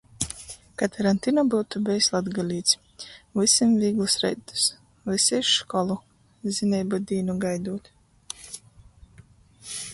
[0.77, 2.73] Ka Tarantino byutu bejs latgalīts...
[3.41, 4.65] Vysim vīglus reitus!
[5.11, 6.01] Vysi iz školu!
[6.59, 7.91] Zineibu dīnu gaidūt...